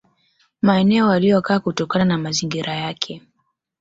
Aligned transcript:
Maeneo 0.61 1.07
waliyokaa 1.07 1.59
kutokana 1.59 2.05
na 2.05 2.17
mazingira 2.17 2.75
yake 2.75 3.21